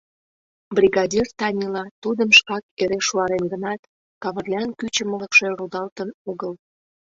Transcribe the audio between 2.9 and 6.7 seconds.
шуарен гынат, Кавырлян кӱчымылыкшӧ рудалтын огыл.